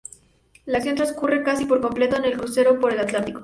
[0.65, 3.39] La acción transcurre casi por completo en un crucero por el Atlántico.